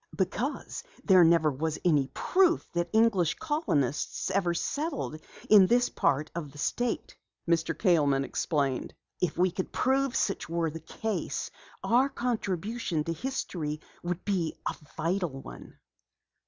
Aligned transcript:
"Because 0.15 0.83
there 1.05 1.23
never 1.23 1.51
was 1.51 1.77
any 1.85 2.07
proof 2.15 2.65
that 2.73 2.89
English 2.91 3.35
colonists 3.35 4.33
settled 4.59 5.19
in 5.47 5.67
this 5.67 5.89
part 5.89 6.31
of 6.33 6.51
the 6.51 6.57
state," 6.57 7.15
Mr. 7.47 7.75
Kaleman 7.77 8.23
explained. 8.25 8.95
"If 9.21 9.37
we 9.37 9.51
could 9.51 9.71
prove 9.71 10.15
such 10.15 10.49
were 10.49 10.71
the 10.71 10.79
case, 10.79 11.51
our 11.83 12.09
contribution 12.09 13.03
to 13.03 13.13
history 13.13 13.79
would 14.01 14.25
be 14.25 14.57
a 14.67 14.73
vital 14.97 15.39
one." 15.39 15.77